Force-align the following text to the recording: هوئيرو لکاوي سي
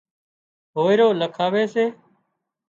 هوئيرو 0.75 1.07
لکاوي 1.21 1.65
سي 1.73 1.85